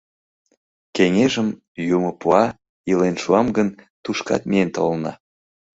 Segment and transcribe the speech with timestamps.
[0.95, 1.49] —Кеҥежым,
[1.95, 2.43] Юмо пуа,
[2.91, 3.69] илен шуам гын,
[4.03, 5.13] тушкат миен толына.